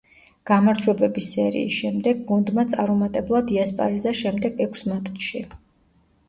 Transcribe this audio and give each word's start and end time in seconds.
გამარჯვებების 0.51 1.27
სერიის 1.35 1.75
შემდეგ 1.81 2.23
გუნდმა 2.31 2.65
წარუმატებლად 2.71 3.53
იასპარეზა 3.57 4.15
შემდეგ 4.23 4.65
ექვს 4.67 4.83
მატჩში. 4.91 5.45